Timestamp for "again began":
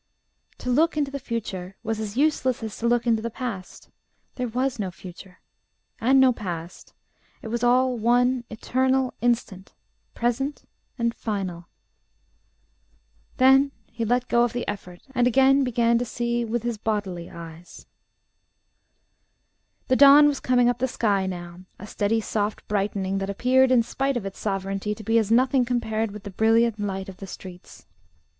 15.27-15.99